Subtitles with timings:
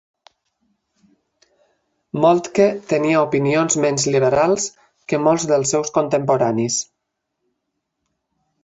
[2.23, 4.67] Moltke tenia opinions menys liberals
[5.13, 6.81] que molts dels seus contemporanis.